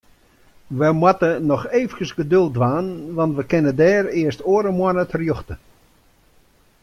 Wy 0.79 0.89
moatte 1.01 1.29
noch 1.49 1.65
eefkes 1.79 2.11
geduld 2.19 2.51
dwaan, 2.57 2.87
want 3.17 3.33
we 3.37 3.43
kinne 3.51 3.73
dêr 3.81 4.05
earst 4.21 4.41
oare 4.51 4.71
moanne 4.77 5.03
terjochte. 5.11 5.55